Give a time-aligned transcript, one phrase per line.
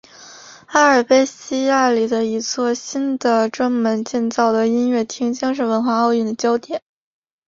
[0.65, 6.81] 阿尔卑西亚里的一座新的专门建造的音乐厅将是文化奥运的焦点。